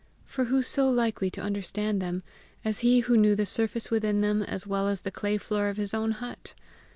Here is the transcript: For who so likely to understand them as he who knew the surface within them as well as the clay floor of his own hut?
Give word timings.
For 0.25 0.45
who 0.45 0.63
so 0.63 0.89
likely 0.89 1.29
to 1.29 1.41
understand 1.41 2.01
them 2.01 2.23
as 2.65 2.79
he 2.79 3.01
who 3.01 3.15
knew 3.15 3.35
the 3.35 3.45
surface 3.45 3.91
within 3.91 4.21
them 4.21 4.41
as 4.41 4.65
well 4.65 4.87
as 4.87 5.01
the 5.01 5.11
clay 5.11 5.37
floor 5.37 5.69
of 5.69 5.77
his 5.77 5.93
own 5.93 6.09
hut? 6.13 6.55